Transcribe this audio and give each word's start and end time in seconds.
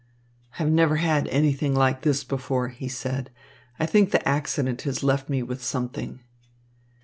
"I 0.55 0.63
have 0.63 0.71
never 0.71 0.95
had 0.95 1.27
anything 1.27 1.75
like 1.75 2.01
this 2.01 2.23
before," 2.23 2.69
he 2.69 2.87
said. 2.87 3.29
"I 3.79 3.85
think 3.85 4.09
the 4.09 4.27
accident 4.27 4.81
has 4.81 5.03
left 5.03 5.29
me 5.29 5.43
with 5.43 5.63
something." 5.63 6.21